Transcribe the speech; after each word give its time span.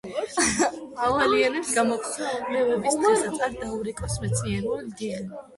ავალიანის 1.07 1.73
გამოკვლევებს 1.75 2.97
დღესაც 3.05 3.45
არ 3.49 3.55
დაუკარგავს 3.61 4.19
მეცნიერული 4.25 4.99
ღირებულება. 4.99 5.47